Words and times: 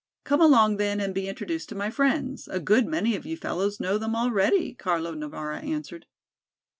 "Come 0.23 0.41
along 0.41 0.77
then 0.77 0.99
and 0.99 1.13
be 1.13 1.29
introduced 1.29 1.69
to 1.69 1.75
my 1.75 1.91
friends; 1.91 2.47
a 2.47 2.59
good 2.59 2.87
many 2.87 3.15
of 3.15 3.27
you 3.27 3.37
fellows 3.37 3.79
know 3.79 3.99
them 3.99 4.15
already," 4.15 4.73
Carlo 4.73 5.13
Navara 5.13 5.61
answered. 5.63 6.07